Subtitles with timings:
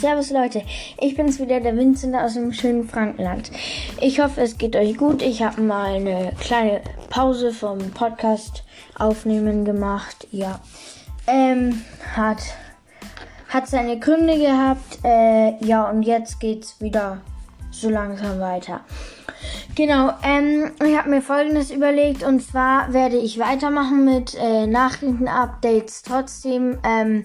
[0.00, 0.62] Servus Leute,
[0.98, 3.50] ich bin's wieder, der Vincent aus dem schönen Frankenland.
[4.00, 5.20] Ich hoffe, es geht euch gut.
[5.20, 6.80] Ich habe mal eine kleine
[7.10, 8.64] Pause vom Podcast
[8.98, 10.26] aufnehmen gemacht.
[10.30, 10.60] Ja,
[11.26, 11.82] ähm,
[12.16, 12.38] hat
[13.50, 15.00] hat seine Gründe gehabt.
[15.04, 17.20] Äh, ja, und jetzt geht's wieder
[17.70, 18.80] so langsam weiter.
[19.74, 26.02] Genau, ähm, ich habe mir folgendes überlegt und zwar werde ich weitermachen mit äh, Nachrichten-Updates
[26.04, 26.78] trotzdem.
[26.84, 27.24] Ähm,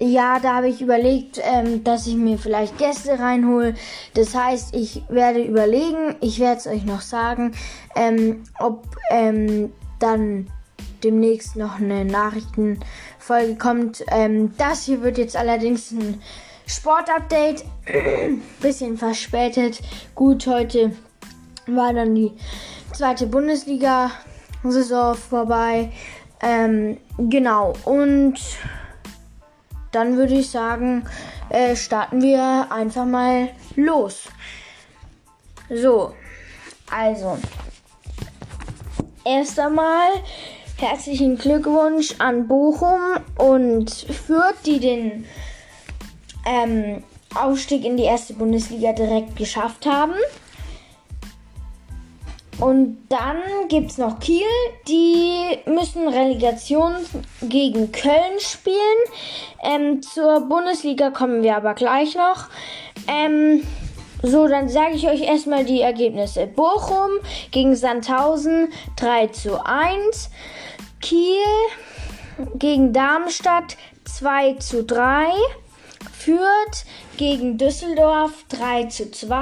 [0.00, 3.74] ja, da habe ich überlegt, ähm, dass ich mir vielleicht Gäste reinhole.
[4.14, 7.52] Das heißt, ich werde überlegen, ich werde es euch noch sagen,
[7.96, 10.46] ähm, ob ähm, dann
[11.02, 14.04] demnächst noch eine Nachrichtenfolge kommt.
[14.10, 16.22] Ähm, das hier wird jetzt allerdings ein
[16.66, 17.64] Sportupdate.
[18.60, 19.80] Bisschen verspätet.
[20.14, 20.92] Gut, heute
[21.66, 22.32] war dann die
[22.92, 25.90] zweite Bundesliga-Saison vorbei.
[26.40, 28.38] Ähm, genau, und
[29.92, 31.04] dann würde ich sagen,
[31.50, 34.28] äh, starten wir einfach mal los.
[35.70, 36.14] So,
[36.90, 37.38] also,
[39.24, 40.10] erst einmal
[40.78, 43.00] herzlichen Glückwunsch an Bochum
[43.36, 45.26] und Fürth, die den
[46.46, 47.02] ähm,
[47.34, 50.14] Aufstieg in die erste Bundesliga direkt geschafft haben.
[52.60, 54.46] Und dann gibt es noch Kiel.
[54.88, 56.94] Die müssen Relegation
[57.42, 58.76] gegen Köln spielen.
[59.62, 62.48] Ähm, zur Bundesliga kommen wir aber gleich noch.
[63.06, 63.62] Ähm,
[64.22, 66.48] so, dann sage ich euch erstmal die Ergebnisse.
[66.48, 67.10] Bochum
[67.52, 70.30] gegen Sandhausen 3 zu 1.
[71.00, 71.44] Kiel
[72.56, 75.28] gegen Darmstadt 2 zu 3.
[76.12, 76.84] Fürth
[77.16, 79.36] gegen Düsseldorf 3 zu 2.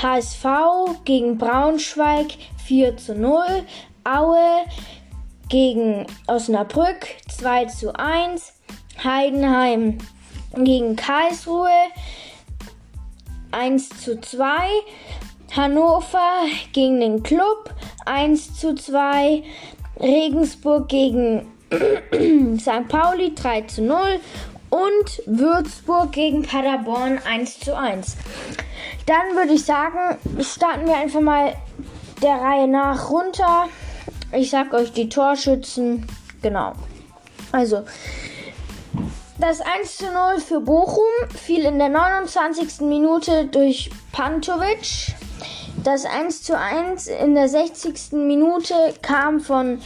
[0.00, 3.44] HSV gegen Braunschweig 4 zu 0.
[4.04, 4.64] Aue
[5.48, 8.52] gegen Osnabrück 2 zu 1.
[9.02, 9.98] Heidenheim
[10.54, 11.68] gegen Karlsruhe
[13.52, 14.44] 1 zu 2.
[15.54, 17.74] Hannover gegen den Club
[18.06, 19.42] 1 zu 2.
[20.00, 21.46] Regensburg gegen
[22.58, 22.88] St.
[22.88, 24.20] Pauli 3 zu 0
[24.72, 28.16] und Würzburg gegen Paderborn 1 zu 1.
[29.04, 31.54] Dann würde ich sagen, starten wir einfach mal
[32.22, 33.68] der Reihe nach runter.
[34.32, 36.06] Ich sag euch die Torschützen.
[36.40, 36.72] Genau.
[37.52, 37.84] Also,
[39.38, 42.80] das 1 zu 0 für Bochum fiel in der 29.
[42.80, 45.14] Minute durch Pantovic.
[45.84, 48.12] Das 1 zu 1 in der 60.
[48.12, 49.82] Minute kam von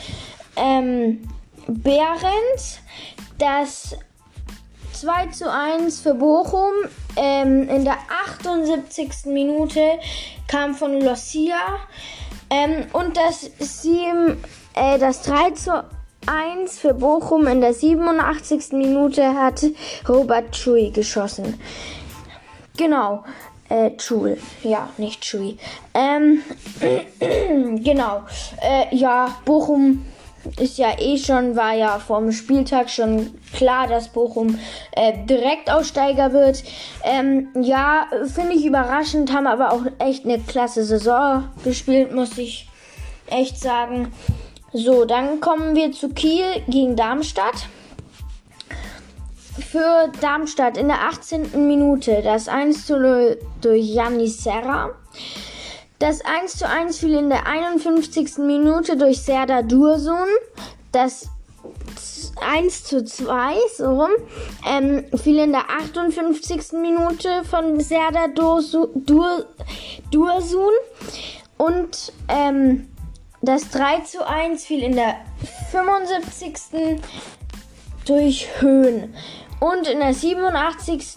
[0.57, 1.29] ähm,
[1.67, 2.79] Behrens.
[3.39, 3.97] Das
[4.97, 6.73] 2 zu 1 für Bochum.
[7.17, 7.99] Ähm, in der
[8.33, 9.27] 78.
[9.27, 9.81] Minute
[10.49, 11.59] kam von Lucia.
[12.49, 14.43] Ähm, und das, 7,
[14.75, 15.85] äh, das 3 zu
[16.27, 18.73] 1 für Bochum in der 87.
[18.73, 19.65] Minute hat
[20.09, 21.61] Robert Chui geschossen.
[22.77, 23.25] Genau.
[23.69, 24.39] Äh, Chul.
[24.63, 25.59] Ja, nicht Chui.
[25.93, 26.43] Ähm,
[27.83, 28.23] genau.
[28.63, 30.07] Äh, ja, Bochum
[30.59, 34.59] ist ja eh schon, war ja vom Spieltag schon klar, dass Bochum
[34.93, 36.63] äh, Direktaussteiger wird.
[37.05, 42.69] Ähm, ja, finde ich überraschend, haben aber auch echt eine klasse Saison gespielt, muss ich
[43.29, 44.13] echt sagen.
[44.73, 47.67] So, dann kommen wir zu Kiel gegen Darmstadt.
[49.71, 51.67] Für Darmstadt in der 18.
[51.67, 54.91] Minute das 1 zu 0 durch Janis Serra.
[55.99, 58.39] Das 1 zu 1 fiel in der 51.
[58.39, 60.29] Minute durch Serda Dursun.
[60.93, 61.29] Das
[62.41, 64.11] 1 zu 2, so rum,
[64.67, 66.73] ähm, fiel in der 58.
[66.73, 68.89] Minute von Serda Dursun.
[71.57, 72.89] Und ähm,
[73.41, 75.17] das 3 zu 1 fiel in der
[75.71, 77.01] 75.
[78.05, 79.15] durch Höhen.
[79.61, 81.17] Und in der 87.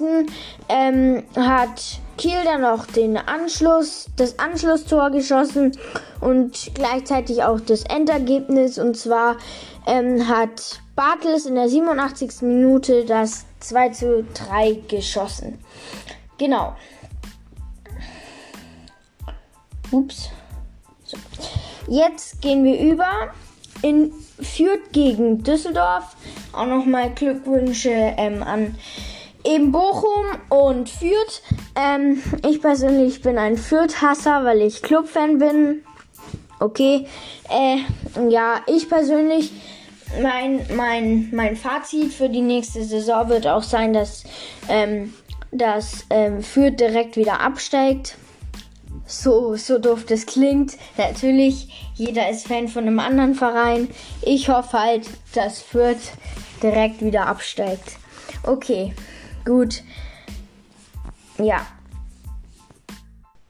[0.70, 5.78] Ähm, hat Kiel dann noch den Anschluss, das Anschlusstor geschossen
[6.22, 8.78] und gleichzeitig auch das Endergebnis.
[8.78, 9.38] Und zwar
[9.88, 12.42] ähm, hat Bartels in der 87.
[12.42, 15.60] Minute das 2 zu 3 geschossen.
[16.38, 16.76] Genau.
[19.92, 20.30] Ups.
[21.04, 21.18] So.
[21.88, 23.34] Jetzt gehen wir über
[23.82, 26.16] in Fürth gegen Düsseldorf.
[26.54, 28.76] Auch nochmal Glückwünsche ähm, an
[29.44, 31.42] eben Bochum und Fürth.
[31.76, 35.84] Ähm, ich persönlich bin ein Fürth-Hasser, weil ich Clubfan bin.
[36.60, 37.06] Okay.
[37.50, 37.78] Äh,
[38.30, 39.52] ja, ich persönlich,
[40.22, 44.24] mein, mein, mein Fazit für die nächste Saison wird auch sein, dass,
[44.68, 45.14] ähm,
[45.52, 48.18] dass ähm, Fürth direkt wieder absteigt
[49.10, 50.78] so, so doof das klingt.
[50.98, 53.90] Natürlich, jeder ist Fan von einem anderen Verein.
[54.22, 56.14] Ich hoffe halt, dass Fürth
[56.62, 57.98] direkt wieder absteigt.
[58.44, 58.94] Okay,
[59.46, 59.84] gut.
[61.40, 61.66] ja.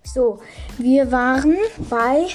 [0.04, 0.40] So,
[0.80, 1.58] wir waren
[1.90, 2.28] bei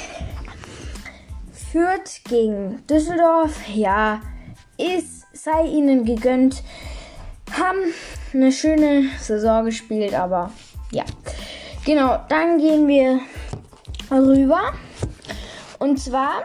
[1.73, 3.67] Fürth gegen Düsseldorf.
[3.75, 4.21] Ja,
[4.77, 6.63] ist, sei ihnen gegönnt.
[7.51, 7.79] Haben
[8.33, 10.53] eine schöne Saison gespielt, aber
[10.93, 11.05] ja.
[11.85, 13.21] Genau, dann gehen wir
[14.11, 14.73] rüber.
[15.79, 16.45] Und zwar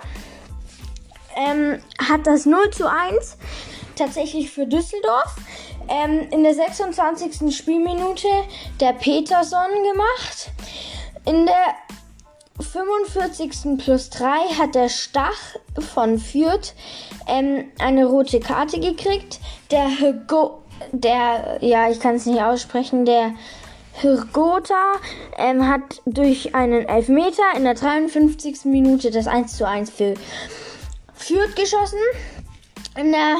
[1.38, 3.38] ähm, hat das 0 zu 1
[3.96, 5.36] tatsächlich für Düsseldorf
[5.88, 7.56] ähm, in der 26.
[7.56, 8.28] Spielminute
[8.82, 10.52] der Peterson gemacht.
[11.26, 11.76] In der
[12.60, 13.78] 45.
[13.78, 14.28] plus 3
[14.58, 15.56] hat der Stach
[15.94, 16.74] von Fürth
[17.28, 19.40] ähm, eine rote Karte gekriegt.
[19.72, 23.34] Der Hugo, der, ja, ich kann es nicht aussprechen, der
[24.02, 24.94] Hirgota
[25.38, 28.66] ähm, hat durch einen Elfmeter in der 53.
[28.66, 30.14] Minute das 1 zu 1 für
[31.14, 32.00] Fürth geschossen.
[32.98, 33.38] In der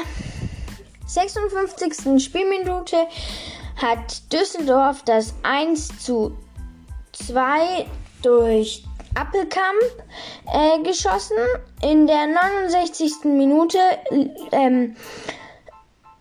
[1.06, 2.22] 56.
[2.22, 2.96] Spielminute
[3.76, 6.36] hat Düsseldorf das 1 zu
[7.12, 7.86] 2
[8.22, 8.84] durch
[9.14, 9.80] Appelkamp
[10.52, 11.36] äh, geschossen.
[11.82, 13.24] In der 69.
[13.24, 13.78] Minute
[14.52, 14.94] ähm,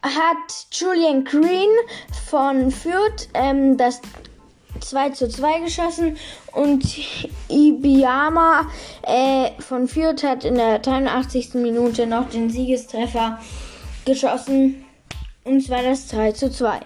[0.01, 1.69] hat Julian Green
[2.30, 4.01] von Fürth ähm, das
[4.80, 6.18] 2 zu 2 geschossen
[6.54, 6.84] und
[7.50, 8.68] Ibiama
[9.04, 11.56] äh, von Fürth hat in der 83.
[11.56, 13.40] Minute noch den Siegestreffer
[14.06, 14.84] geschossen
[15.44, 16.80] und zwar das 3 zu 2.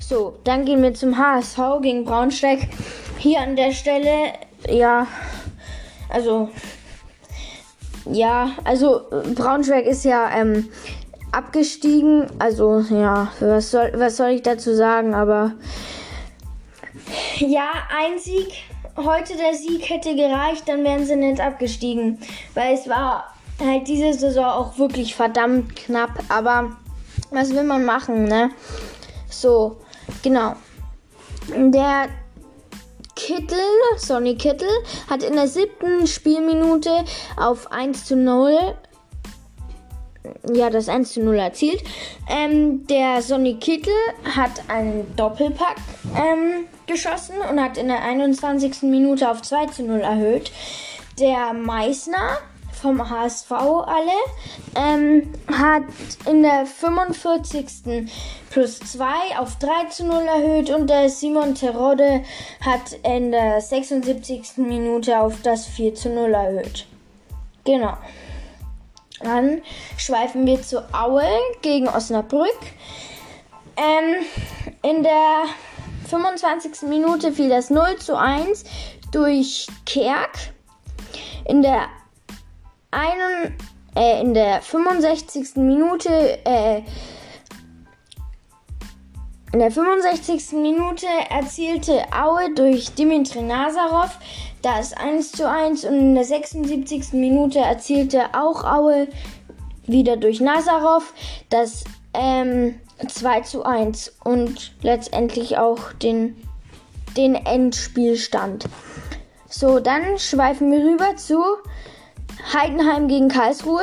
[0.00, 2.68] So, dann gehen wir zum HSV gegen Braunschweig.
[3.18, 4.32] Hier an der Stelle,
[4.68, 5.06] ja,
[6.08, 6.50] also,
[8.04, 9.02] ja, also
[9.34, 10.68] Braunschweig ist ja ähm,
[11.30, 12.26] abgestiegen.
[12.38, 15.14] Also, ja, was soll, was soll ich dazu sagen?
[15.14, 15.52] Aber
[17.38, 18.48] ja, ein Sieg.
[18.96, 22.18] Heute der Sieg hätte gereicht, dann wären sie nicht abgestiegen.
[22.54, 26.10] Weil es war halt diese Saison auch wirklich verdammt knapp.
[26.28, 26.76] Aber
[27.30, 28.50] was will man machen, ne?
[29.30, 29.78] So,
[30.22, 30.54] genau.
[31.48, 32.08] Der
[33.16, 33.58] Kittel,
[33.96, 34.68] Sonny Kittel,
[35.08, 37.04] hat in der siebten Spielminute
[37.36, 38.74] auf 1 zu 0
[40.52, 41.82] ja, das 1 zu 0 erzielt.
[42.28, 43.94] Ähm, der Sonny Kittel
[44.36, 45.76] hat einen Doppelpack
[46.16, 48.82] ähm, geschossen und hat in der 21.
[48.82, 50.52] Minute auf 2 zu 0 erhöht.
[51.18, 52.38] Der Meißner
[52.82, 54.12] vom HSV alle
[54.74, 55.84] ähm, hat
[56.26, 58.08] in der 45.
[58.50, 59.04] plus 2
[59.38, 62.24] auf 3 zu 0 erhöht und der Simon Terodde
[62.60, 64.56] hat in der 76.
[64.56, 66.86] Minute auf das 4 zu 0 erhöht.
[67.64, 67.96] Genau.
[69.22, 69.62] Dann
[69.96, 71.26] schweifen wir zu Aue
[71.62, 72.58] gegen Osnabrück.
[73.76, 74.24] Ähm,
[74.82, 75.44] in der
[76.08, 76.88] 25.
[76.88, 78.64] Minute fiel das 0 zu 1
[79.12, 80.52] durch Kerk.
[81.44, 81.86] In der,
[82.90, 83.56] einen,
[83.96, 85.56] äh, in der 65.
[85.56, 86.82] Minute äh,
[89.52, 90.52] in der 65.
[90.52, 94.16] Minute erzielte Aue durch Dimitri Nazarov
[94.62, 97.12] das 1 zu 1 und in der 76.
[97.12, 99.08] Minute erzielte auch Aue
[99.86, 101.12] wieder durch Nazarov
[101.50, 106.36] das ähm, 2 zu 1 und letztendlich auch den,
[107.16, 108.66] den Endspielstand.
[109.48, 111.42] So, dann schweifen wir rüber zu
[112.54, 113.82] Heidenheim gegen Karlsruhe.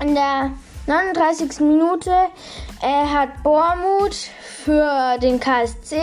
[0.00, 0.52] In der
[0.86, 1.60] 39.
[1.60, 2.12] Minute
[2.82, 4.28] äh, hat Bormuth
[4.64, 6.00] für den KSC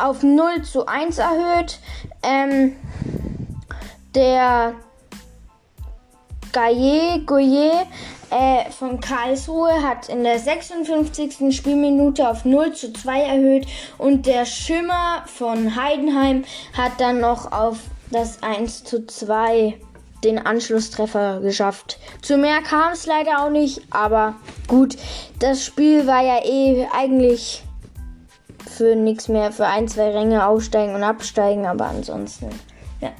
[0.00, 1.78] auf 0 zu 1 erhöht.
[2.22, 2.76] Ähm,
[4.14, 4.74] der
[6.52, 7.86] Gaillet, Goyer
[8.30, 11.56] äh, von Karlsruhe hat in der 56.
[11.56, 13.66] Spielminute auf 0 zu 2 erhöht
[13.98, 16.44] und der Schimmer von Heidenheim
[16.76, 17.78] hat dann noch auf
[18.10, 19.78] das 1 zu 2
[20.24, 21.98] den Anschlusstreffer geschafft.
[22.20, 24.34] Zu mehr kam es leider auch nicht, aber
[24.68, 24.96] gut,
[25.38, 27.62] das Spiel war ja eh eigentlich
[28.80, 32.48] für nichts mehr, für ein, zwei Ränge aufsteigen und absteigen, aber ansonsten,
[33.02, 33.10] ja.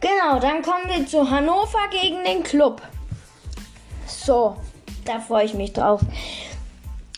[0.00, 2.80] Genau, dann kommen wir zu Hannover gegen den Club.
[4.06, 4.56] So,
[5.04, 6.00] da freue ich mich drauf.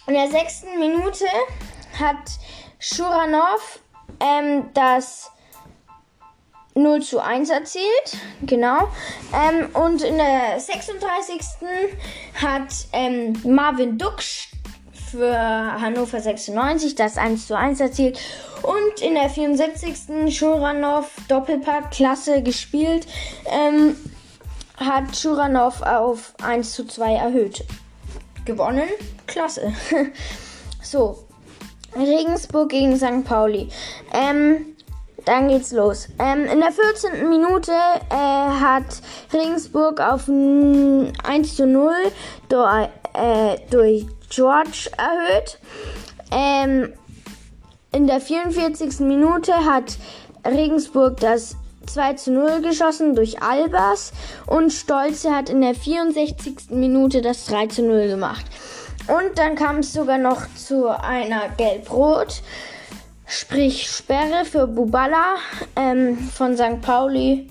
[0.09, 1.25] In der sechsten Minute
[2.01, 2.17] hat
[2.81, 3.79] Schuranov
[4.19, 5.31] ähm, das
[6.75, 8.19] 0 zu 1 erzielt.
[8.43, 8.89] Genau.
[9.33, 11.41] Ähm, und in der 36.
[12.43, 14.49] hat ähm, Marvin Duksch
[15.11, 18.19] für Hannover 96 das 1 zu 1 erzielt.
[18.63, 20.37] Und in der 74.
[20.37, 23.07] Schuranov Doppelpack Klasse gespielt.
[23.47, 23.97] Ähm,
[24.77, 27.65] hat Schuranov auf 1 zu 2 erhöht.
[28.45, 28.89] Gewonnen?
[29.27, 29.73] Klasse.
[30.83, 31.27] so.
[31.95, 33.25] Regensburg gegen St.
[33.25, 33.69] Pauli.
[34.13, 34.76] Ähm,
[35.27, 36.09] dann geht's los.
[36.19, 37.29] Ähm, in der 14.
[37.29, 38.85] Minute äh, hat
[39.33, 41.93] Regensburg auf 1 zu 0
[42.49, 45.59] durch, äh, durch George erhöht.
[46.31, 46.93] Ähm,
[47.93, 49.01] in der 44.
[49.01, 49.99] Minute hat
[50.47, 51.57] Regensburg das
[51.87, 54.13] 2 zu 0 geschossen durch Albers
[54.47, 56.71] und Stolze hat in der 64.
[56.71, 58.45] Minute das 3 zu 0 gemacht.
[59.09, 62.43] Und dann kam es sogar noch zu einer Gelb-Rot,
[63.27, 65.37] sprich Sperre für Bubala
[65.77, 66.81] ähm, von St.
[66.81, 67.49] Pauli.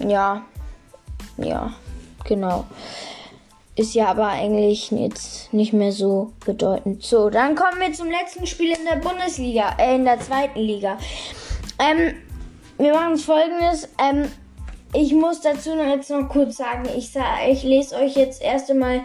[0.00, 0.42] Ja,
[1.36, 1.72] ja,
[2.24, 2.64] genau.
[3.74, 7.02] Ist ja aber eigentlich jetzt nicht mehr so bedeutend.
[7.02, 10.98] So, dann kommen wir zum letzten Spiel in der Bundesliga, äh, in der zweiten Liga.
[11.78, 12.14] Ähm,
[12.78, 13.88] wir machen folgendes.
[13.98, 14.28] Ähm,
[14.94, 17.12] ich muss dazu jetzt noch kurz sagen, ich,
[17.48, 19.00] ich lese euch jetzt erst einmal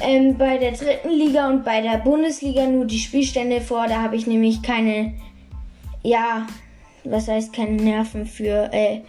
[0.00, 3.88] ähm, bei der dritten Liga und bei der Bundesliga nur die Spielstände vor.
[3.88, 5.14] Da habe ich nämlich keine,
[6.02, 6.46] ja,
[7.04, 8.72] was heißt keine Nerven für.
[8.72, 9.00] Äh,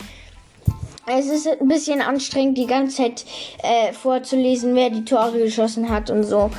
[1.05, 3.25] es ist ein bisschen anstrengend, die ganze Zeit
[3.61, 6.49] äh, vorzulesen, wer die Tore geschossen hat und so.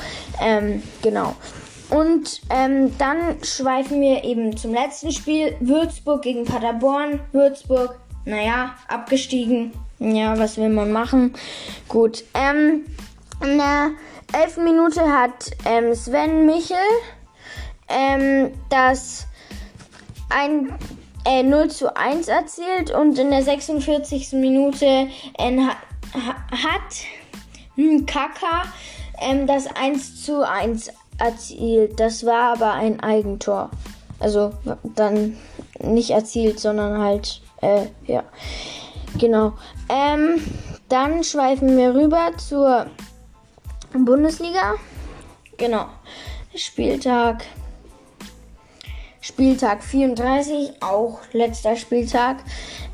[0.41, 1.35] Ähm, genau.
[1.89, 5.55] Und ähm, dann schweifen wir eben zum letzten Spiel.
[5.59, 7.19] Würzburg gegen Paderborn.
[7.31, 9.71] Würzburg, naja, abgestiegen.
[9.99, 11.33] Ja, was will man machen?
[11.87, 12.23] Gut.
[12.33, 12.85] Ähm,
[13.43, 13.91] in der
[14.33, 14.57] 11.
[14.57, 16.77] Minute hat ähm, Sven Michel
[17.87, 19.27] ähm, das
[20.29, 20.73] ein
[21.25, 24.33] äh, 0 zu 1 erzielt und in der 46.
[24.33, 24.85] Minute
[25.37, 25.77] äh, hat,
[26.51, 28.63] hat Kaka
[29.21, 31.99] ähm, das 1 zu 1 erzielt.
[31.99, 33.69] Das war aber ein Eigentor.
[34.19, 34.53] Also
[34.83, 35.37] dann
[35.79, 38.23] nicht erzielt, sondern halt, äh, ja.
[39.17, 39.53] Genau.
[39.89, 40.41] Ähm,
[40.89, 42.87] dann schweifen wir rüber zur
[43.93, 44.75] Bundesliga.
[45.57, 45.85] Genau.
[46.53, 47.43] Spieltag.
[49.25, 52.43] Spieltag 34, auch letzter Spieltag.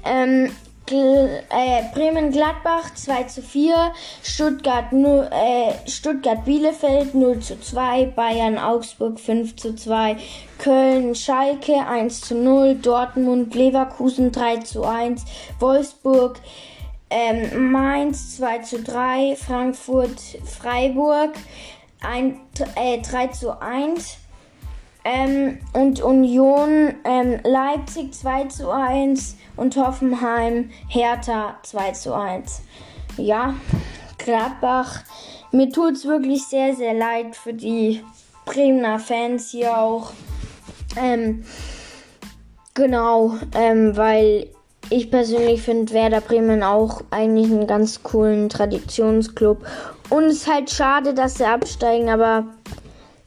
[0.06, 0.50] Ähm,
[0.90, 3.92] äh, Bremen-Gladbach 2 zu 4,
[4.24, 10.16] Stuttgart, äh, Stuttgart-Bielefeld 0 zu 2, Bayern-Augsburg 5 zu 2,
[10.58, 15.26] Köln-Schalke 1 zu 0, Dortmund-Leverkusen 3 zu 1,
[15.60, 16.40] Wolfsburg
[17.10, 21.32] ähm, Mainz 2 zu 3, Frankfurt-Freiburg
[22.76, 24.18] äh, 3 zu 1,
[25.03, 32.62] ähm, und Union ähm, Leipzig 2 zu 1 und Hoffenheim Hertha 2 zu 1.
[33.17, 33.55] Ja,
[34.17, 35.03] Gladbach,
[35.51, 38.03] mir tut es wirklich sehr, sehr leid für die
[38.46, 40.12] Bremer Fans hier auch.
[41.01, 41.43] Ähm,
[42.74, 44.48] genau, ähm, weil
[44.89, 49.65] ich persönlich finde Werder Bremen auch eigentlich einen ganz coolen Traditionsclub.
[50.10, 52.46] Und es ist halt schade, dass sie absteigen, aber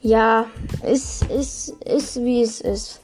[0.04, 0.46] ja,
[0.87, 3.00] ist, ist, ist wie es ist.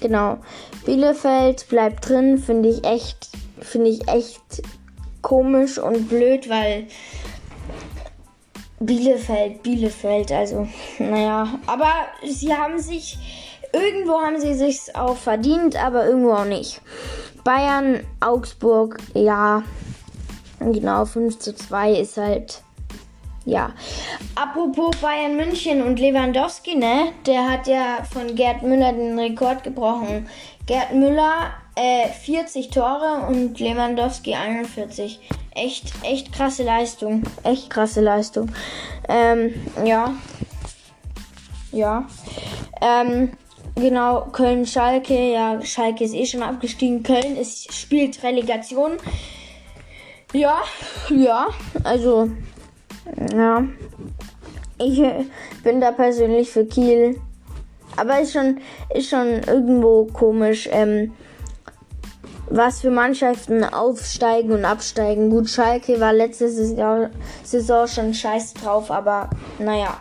[0.00, 0.38] Genau.
[0.86, 3.28] Bielefeld bleibt drin, finde ich echt,
[3.60, 4.62] finde ich echt
[5.20, 6.86] komisch und blöd, weil
[8.80, 10.66] Bielefeld, Bielefeld, also,
[10.98, 11.92] naja, aber
[12.26, 13.18] sie haben sich,
[13.72, 16.80] irgendwo haben sie sich auch verdient, aber irgendwo auch nicht.
[17.44, 19.62] Bayern, Augsburg, ja,
[20.60, 22.62] genau, 5 zu 2 ist halt
[23.46, 23.70] ja.
[24.34, 27.12] Apropos Bayern München und Lewandowski, ne?
[27.26, 30.28] Der hat ja von Gerd Müller den Rekord gebrochen.
[30.66, 35.20] Gerd Müller äh, 40 Tore und Lewandowski 41.
[35.54, 37.22] Echt, echt krasse Leistung.
[37.44, 38.50] Echt krasse Leistung.
[39.08, 40.12] Ähm, ja.
[41.70, 42.06] Ja.
[42.82, 43.30] Ähm,
[43.76, 45.32] genau, Köln-Schalke.
[45.32, 47.04] Ja, Schalke ist eh schon abgestiegen.
[47.04, 48.92] Köln ist, spielt Relegation.
[50.32, 50.62] Ja,
[51.08, 51.46] ja,
[51.84, 52.28] also
[53.32, 53.64] ja.
[54.78, 55.24] Ich äh,
[55.62, 57.20] bin da persönlich für Kiel.
[57.96, 58.58] Aber ist schon,
[58.94, 61.12] ist schon irgendwo komisch, ähm,
[62.50, 65.30] was für Mannschaften aufsteigen und absteigen.
[65.30, 67.08] Gut, Schalke war letzte Saison,
[67.88, 69.96] schon scheiß drauf, aber naja.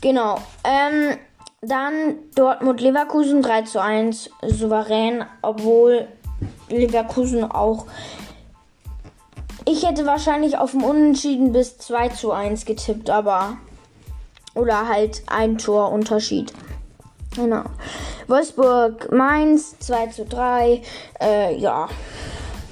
[0.00, 0.38] Genau.
[0.62, 1.16] Ähm,
[1.62, 6.06] dann Dortmund Leverkusen 3 zu 1 souverän, obwohl
[6.68, 7.86] Leverkusen auch
[9.66, 13.58] ich hätte wahrscheinlich auf dem Unentschieden bis 2 zu 1 getippt, aber.
[14.54, 16.52] Oder halt ein Tor Unterschied.
[17.34, 17.64] Genau.
[18.26, 20.80] Wolfsburg, Mainz 2 zu 3.
[21.20, 21.88] Äh, ja,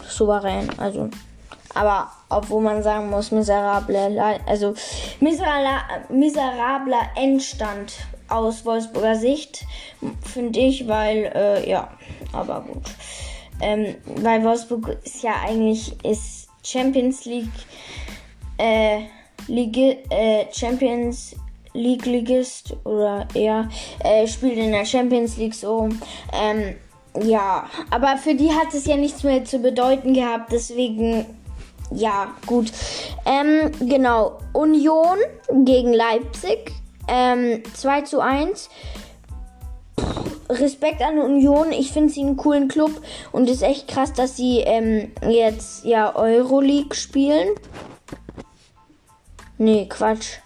[0.09, 0.71] souverän.
[0.79, 1.11] Also,
[1.75, 4.75] aber obwohl man sagen muss, miserable, also
[5.21, 7.93] miserabler Endstand
[8.29, 9.67] aus Wolfsburger Sicht,
[10.23, 11.91] finde ich, weil, äh, ja,
[12.33, 12.85] aber gut.
[13.61, 17.49] Ähm, weil Wolfsburg ist ja eigentlich, ist Champions League
[18.59, 19.01] äh,
[19.47, 21.37] Liga, äh, Champions
[21.75, 23.69] League Ligist oder eher
[24.01, 25.89] äh, spielt in der Champions League so.
[26.33, 26.77] Ähm,
[27.23, 31.27] ja, aber für die hat es ja nichts mehr zu bedeuten gehabt, deswegen
[31.91, 32.73] ja, gut.
[33.25, 35.19] Ähm, genau, Union
[35.65, 36.73] gegen Leipzig.
[37.07, 38.71] Ähm, 2 zu 1.
[40.49, 41.73] Respekt an Union.
[41.73, 42.91] Ich finde sie einen coolen Club
[43.33, 47.49] und ist echt krass, dass sie ähm, jetzt ja Euroleague spielen.
[49.59, 50.39] Nee, Quatsch.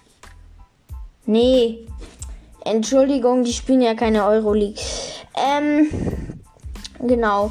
[1.27, 1.87] Nee.
[2.65, 4.83] Entschuldigung, die spielen ja keine Euroleague.
[5.35, 5.89] Ähm,
[7.01, 7.51] genau.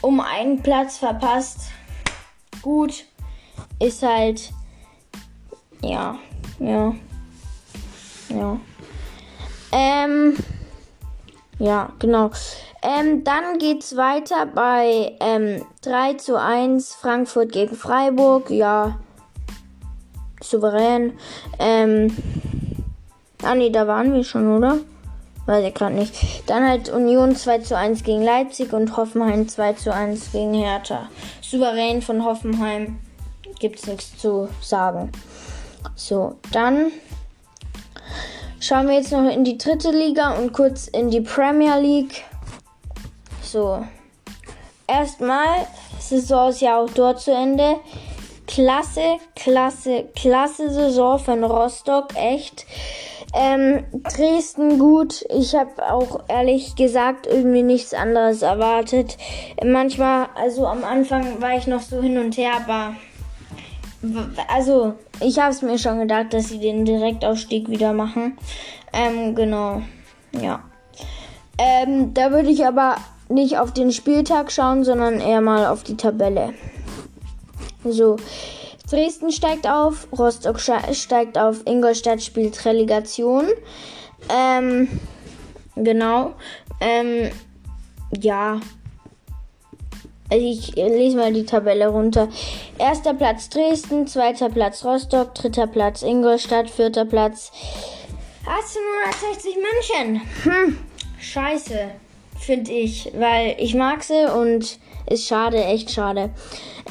[0.00, 1.60] Um einen Platz verpasst.
[2.62, 3.04] Gut.
[3.78, 4.52] Ist halt.
[5.82, 6.16] Ja.
[6.58, 6.94] Ja.
[8.28, 8.60] Ja.
[9.72, 10.36] Ähm.
[11.64, 12.30] Ja, genau.
[12.82, 18.50] Ähm, dann geht's weiter bei ähm, 3 zu 1 Frankfurt gegen Freiburg.
[18.50, 18.98] Ja,
[20.42, 21.14] souverän.
[21.58, 22.14] Ähm,
[23.42, 24.76] ah nee, da waren wir schon, oder?
[25.46, 26.14] Weiß ich gerade nicht.
[26.50, 31.08] Dann halt Union 2 zu 1 gegen Leipzig und Hoffenheim 2 zu 1 gegen Hertha.
[31.40, 32.98] Souverän von Hoffenheim.
[33.58, 35.10] Gibt's nichts zu sagen.
[35.94, 36.92] So, dann
[38.64, 42.24] schauen wir jetzt noch in die dritte Liga und kurz in die Premier League.
[43.42, 43.84] So.
[44.86, 45.66] Erstmal,
[46.00, 47.76] Saison ist ja auch dort zu Ende.
[48.46, 52.64] Klasse, klasse, klasse Saison von Rostock, echt.
[53.34, 55.24] Ähm, Dresden gut.
[55.28, 59.18] Ich habe auch ehrlich gesagt irgendwie nichts anderes erwartet.
[59.62, 62.94] Manchmal, also am Anfang war ich noch so hin und her, aber
[64.48, 68.38] also ich habe es mir schon gedacht, dass sie den Direktausstieg wieder machen.
[68.92, 69.82] Ähm, genau,
[70.32, 70.62] ja.
[71.58, 72.96] Ähm, da würde ich aber
[73.28, 76.54] nicht auf den Spieltag schauen, sondern eher mal auf die Tabelle.
[77.84, 78.16] So,
[78.90, 83.46] Dresden steigt auf, Rostock steigt auf, Ingolstadt spielt Relegation.
[84.28, 84.88] Ähm,
[85.74, 86.34] genau.
[86.80, 87.30] Ähm,
[88.20, 88.60] ja.
[90.30, 92.28] Also ich lese mal die Tabelle runter.
[92.78, 97.52] Erster Platz Dresden, zweiter Platz Rostock, dritter Platz Ingolstadt, vierter Platz
[98.46, 100.20] 1860 München.
[100.42, 100.78] Hm,
[101.18, 101.90] scheiße,
[102.38, 106.30] finde ich, weil ich mag sie und ist schade, echt schade.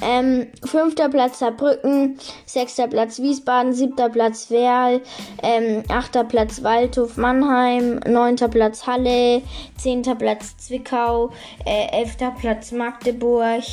[0.02, 5.02] Ähm, fünfter Platz Saarbrücken, sechster Platz Wiesbaden, siebter Platz Werl,
[5.42, 9.42] ähm, achter Platz Waldhof Mannheim, neunter Platz Halle,
[9.78, 11.32] zehnter Platz Zwickau,
[11.66, 13.64] äh, elfter Platz Magdeburg,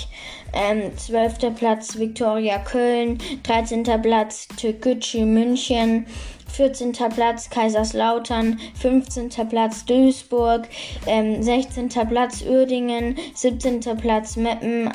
[0.52, 6.06] ähm, zwölfter Platz Viktoria Köln, dreizehnter Platz Türkgücü München,
[6.52, 6.92] 14.
[6.92, 9.30] Platz Kaiserslautern, 15.
[9.48, 10.68] Platz Duisburg,
[11.06, 11.88] ähm, 16.
[12.08, 13.80] Platz Uerdingen, 17.
[13.96, 14.90] Platz Meppen,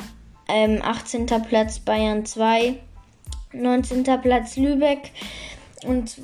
[0.48, 1.26] ähm, 18.
[1.26, 2.74] Platz Bayern 2,
[3.52, 4.04] 19.
[4.22, 5.10] Platz Lübeck
[5.86, 6.16] und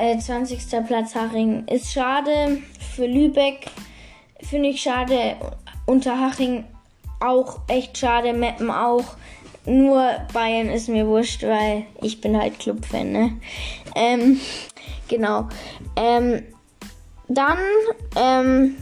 [0.00, 0.86] äh, 20.
[0.86, 1.66] Platz Haching.
[1.66, 2.62] Ist schade
[2.94, 3.66] für Lübeck,
[4.42, 5.36] finde ich schade.
[5.86, 6.64] Unterhaching
[7.20, 9.04] auch echt schade, Meppen auch.
[9.66, 13.32] Nur Bayern ist mir wurscht, weil ich bin halt Clubfan, ne?
[13.94, 14.40] Ähm,
[15.08, 15.48] genau.
[15.96, 16.42] Ähm,
[17.28, 17.58] dann
[18.16, 18.76] ähm,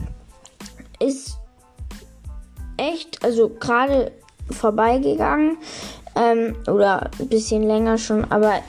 [1.01, 1.38] ist
[2.77, 4.12] echt, also gerade
[4.51, 5.59] vorbeigegangen.
[6.17, 8.61] Ähm, oder ein bisschen länger schon, aber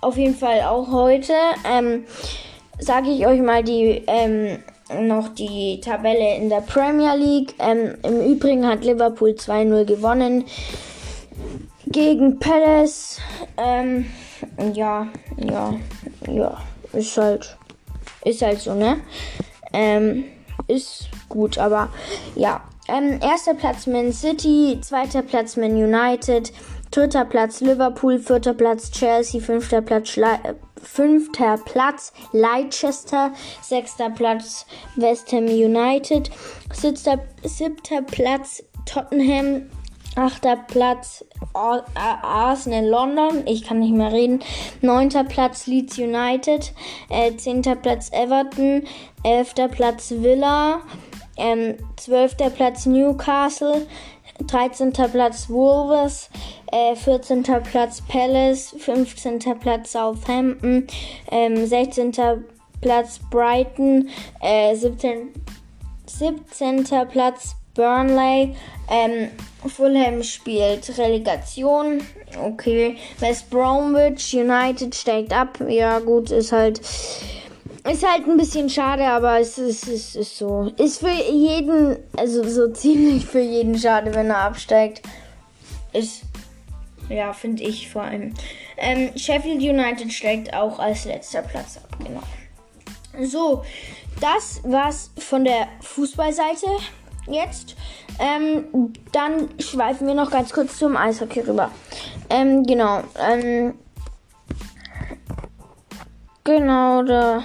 [0.00, 1.34] auf jeden Fall auch heute.
[1.64, 2.04] Ähm,
[2.82, 4.58] Sage ich euch mal die ähm,
[4.98, 7.54] noch die Tabelle in der Premier League.
[7.58, 10.44] Ähm, Im Übrigen hat Liverpool 2-0 gewonnen
[11.90, 13.20] gegen Palace.
[13.56, 14.06] Ähm,
[14.72, 15.74] ja, ja,
[16.28, 16.58] ja,
[16.92, 17.56] ist halt,
[18.24, 19.00] ist halt so, ne?
[19.72, 20.24] Ähm,
[20.66, 21.88] ist gut, aber
[22.34, 22.62] ja.
[22.88, 26.52] Ähm, erster Platz Man City, zweiter Platz Man United,
[26.90, 34.66] dritter Platz Liverpool, vierter Platz Chelsea, fünfter Platz, Schla äh, fünfter Platz Leicester, sechster Platz
[34.96, 36.30] West Ham United,
[36.72, 39.70] siebter, siebter Platz Tottenham,
[40.20, 44.40] achter Platz Arsenal London, ich kann nicht mehr reden.
[44.82, 46.72] Neunter Platz Leeds United,
[47.08, 48.84] äh, zehnter Platz Everton,
[49.24, 50.82] elfter Platz Villa,
[51.36, 52.50] ähm, 12.
[52.50, 53.86] Platz Newcastle,
[54.46, 54.92] 13.
[54.92, 56.30] Platz Wolves,
[56.70, 57.42] äh, 14.
[57.62, 59.58] Platz Palace, 15.
[59.58, 60.86] Platz Southampton,
[61.30, 62.44] ähm, 16.
[62.80, 64.08] Platz Brighton,
[64.40, 65.32] äh, 17.
[66.06, 67.06] 17.
[67.06, 68.56] Platz Burnley,
[68.90, 69.30] ähm,
[69.66, 72.02] Fulham spielt Relegation,
[72.42, 76.80] okay, West Bromwich United steigt ab, ja gut, ist halt
[77.88, 80.70] ist halt ein bisschen schade, aber es ist, ist, ist so.
[80.76, 85.02] Ist für jeden, also so ziemlich für jeden schade, wenn er absteigt.
[85.92, 86.22] Ist,
[87.08, 88.34] ja, finde ich vor allem.
[88.76, 92.22] Ähm, Sheffield United steigt auch als letzter Platz ab, genau.
[93.26, 93.64] So,
[94.20, 96.66] das war's von der Fußballseite
[97.26, 97.76] jetzt.
[98.18, 101.70] Ähm, dann schweifen wir noch ganz kurz zum Eishockey rüber.
[102.28, 103.02] Ähm, genau.
[103.18, 103.74] Ähm,
[106.44, 107.42] genau, da.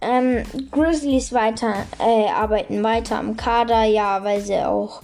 [0.00, 0.42] Ähm,
[0.72, 5.00] Grizzlies weiter, äh, arbeiten weiter am Kader, ja, weil sie auch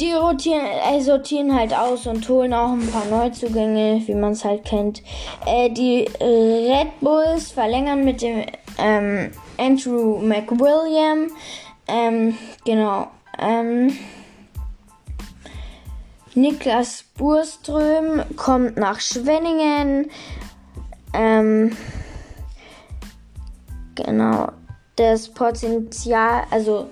[0.00, 4.44] die rotieren, äh, sortieren halt aus und holen auch ein paar Neuzugänge, wie man es
[4.44, 5.02] halt kennt.
[5.44, 8.44] Äh, die Red Bulls verlängern mit dem
[8.78, 11.30] ähm, Andrew McWilliam.
[11.86, 13.08] Ähm, genau.
[13.38, 13.96] Ähm,
[16.34, 20.10] Niklas Burström kommt nach Schwenningen.
[21.12, 21.76] Ähm,
[23.94, 24.48] genau.
[24.96, 26.88] Das Potenzial, also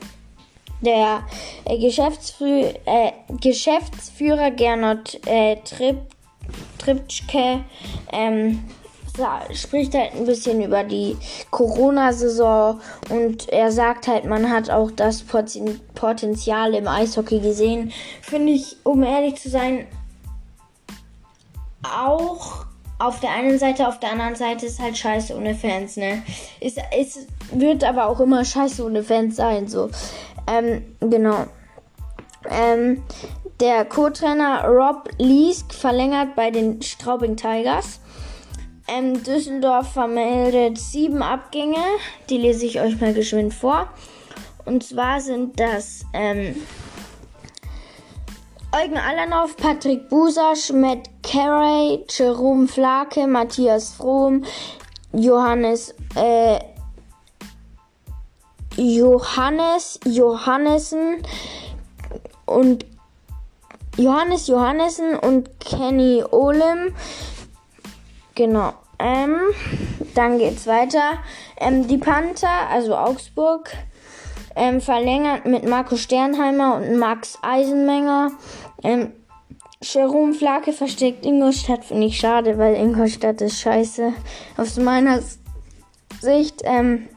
[0.80, 1.22] der
[1.64, 5.98] äh, Geschäftsführer, äh, Geschäftsführer Gernot äh, Trip,
[6.78, 7.64] Triptschke
[8.12, 8.64] ähm,
[9.52, 11.16] spricht halt ein bisschen über die
[11.50, 15.24] Corona-Saison und er sagt halt, man hat auch das
[15.94, 17.92] Potenzial im Eishockey gesehen.
[18.22, 19.86] Finde ich, um ehrlich zu sein,
[21.82, 22.66] auch
[22.98, 26.22] auf der einen Seite, auf der anderen Seite ist halt scheiße ohne Fans, ne?
[26.60, 29.90] Es, es wird aber auch immer scheiße ohne Fans sein, so.
[30.48, 31.46] Ähm, genau.
[32.50, 33.02] Ähm,
[33.60, 38.00] der Co-Trainer Rob Leask verlängert bei den Straubing Tigers.
[38.88, 41.76] Ähm, Düsseldorf vermeldet sieben Abgänge.
[42.30, 43.88] Die lese ich euch mal geschwind vor.
[44.64, 46.56] Und zwar sind das ähm,
[48.70, 54.44] Eugen Allanov, Patrick Busasch, Matt Carey, Jerome Flake, Matthias Frohm,
[55.12, 56.58] Johannes, äh,
[58.76, 61.22] Johannes Johannessen
[62.46, 62.86] und
[63.96, 66.94] Johannes Johannessen und Kenny Olem.
[68.38, 68.72] Genau.
[69.00, 69.36] Ähm,
[70.14, 71.18] dann geht's weiter.
[71.60, 73.68] Ähm, die Panther, also Augsburg,
[74.54, 78.30] ähm, verlängert mit Marco Sternheimer und Max Eisenmenger.
[78.84, 79.12] Ähm,
[79.82, 84.12] Jerome Flake versteckt Ingolstadt, finde ich schade, weil Ingolstadt ist scheiße.
[84.56, 85.18] Aus meiner
[86.20, 86.62] Sicht.
[86.62, 87.08] Ähm,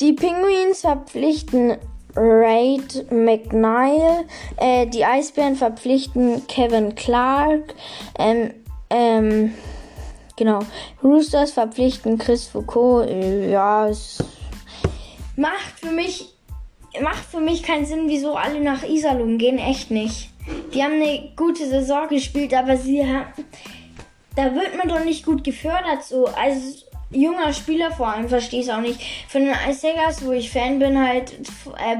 [0.00, 1.76] die Penguins verpflichten
[2.16, 4.24] Raid McNeil.
[4.56, 7.74] Äh, die Eisbären verpflichten Kevin Clark.
[8.18, 8.50] Ähm,
[8.88, 9.54] ähm,
[10.36, 10.60] Genau.
[11.02, 13.08] Roosters verpflichten Chris Foucault.
[13.08, 14.18] Ja, es
[15.36, 16.34] macht für mich
[17.00, 19.58] macht für mich keinen Sinn, wieso alle nach Iserlohn gehen.
[19.58, 20.30] Echt nicht.
[20.72, 23.26] Die haben eine gute Saison gespielt, aber sie haben.
[24.36, 26.04] Da wird man doch nicht gut gefördert.
[26.04, 29.00] So, als junger Spieler vor allem verstehe ich es auch nicht.
[29.28, 29.86] Von den Ice
[30.22, 31.32] wo ich Fan bin, halt.
[31.32, 31.96] Äh,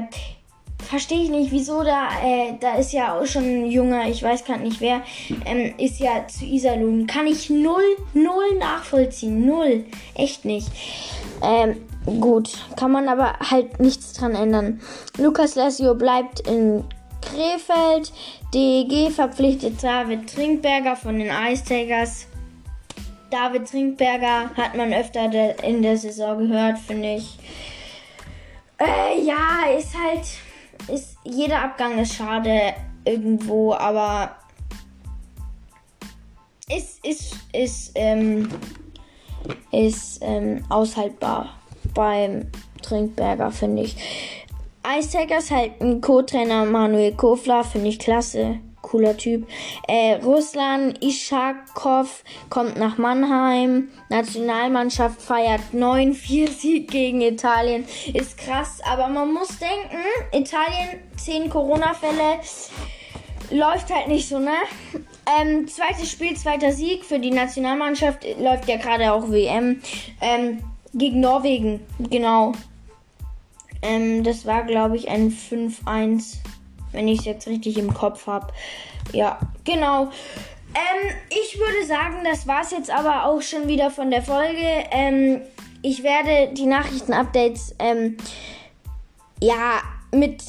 [0.83, 4.45] verstehe ich nicht, wieso da, äh, da ist ja auch schon ein junger, ich weiß
[4.45, 5.01] gerade nicht wer,
[5.45, 7.07] ähm, ist ja zu Iserlohn.
[7.07, 7.83] Kann ich null,
[8.13, 9.45] null nachvollziehen.
[9.45, 9.85] Null.
[10.13, 10.67] Echt nicht.
[11.41, 11.81] Ähm,
[12.19, 12.57] gut.
[12.77, 14.79] Kann man aber halt nichts dran ändern.
[15.17, 16.83] Lukas Lessio bleibt in
[17.21, 18.11] Krefeld.
[18.53, 22.27] DEG verpflichtet David Trinkberger von den Ice Tigers.
[23.31, 25.29] David Trinkberger hat man öfter
[25.63, 27.37] in der Saison gehört, finde ich.
[28.77, 30.25] Äh, ja, ist halt
[30.89, 32.73] ist, jeder Abgang ist schade
[33.05, 34.35] irgendwo, aber
[36.69, 38.49] ist, ist, ist, ähm,
[39.71, 41.49] ist ähm, aushaltbar
[41.93, 42.47] beim
[42.81, 43.95] Trinkberger, finde ich.
[45.11, 49.47] Tigers halt ein Co-Trainer Manuel Kofler, finde ich klasse cooler Typ.
[49.87, 53.89] Äh, Russland, Ishakov kommt nach Mannheim.
[54.09, 57.85] Nationalmannschaft feiert 9-4-Sieg gegen Italien.
[58.13, 62.39] Ist krass, aber man muss denken, Italien 10 Corona-Fälle.
[63.51, 64.55] Läuft halt nicht so, ne?
[65.39, 68.25] Ähm, zweites Spiel, zweiter Sieg für die Nationalmannschaft.
[68.39, 69.81] Läuft ja gerade auch WM.
[70.21, 72.53] Ähm, gegen Norwegen, genau.
[73.81, 76.37] Ähm, das war, glaube ich, ein 5-1
[76.95, 78.47] wenn ich es jetzt richtig im Kopf habe.
[79.11, 80.09] Ja, genau.
[80.73, 84.85] Ähm, ich würde sagen, das war es jetzt aber auch schon wieder von der Folge.
[84.91, 85.41] Ähm,
[85.81, 88.17] ich werde die Nachrichten-Updates ähm,
[89.39, 89.81] ja
[90.11, 90.43] mit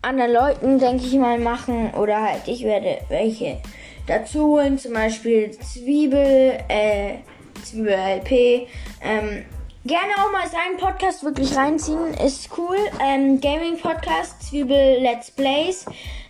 [0.00, 1.92] anderen Leuten, denke ich mal, machen.
[1.94, 3.60] Oder halt, ich werde welche
[4.06, 4.78] dazu holen.
[4.78, 7.16] Zum Beispiel Zwiebel, äh,
[7.62, 8.68] Zwiebel LP.
[9.02, 9.44] Ähm,
[9.88, 12.12] gerne auch mal seinen Podcast wirklich reinziehen.
[12.14, 12.76] Ist cool.
[13.00, 15.86] Ähm, Gaming Podcast, Zwiebel Let's Plays.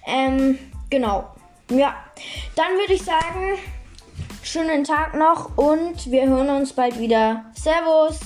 [0.07, 1.29] Ähm, genau.
[1.69, 1.97] Ja.
[2.55, 3.59] Dann würde ich sagen,
[4.43, 7.47] schönen Tag noch und wir hören uns bald wieder.
[7.55, 8.21] Servus.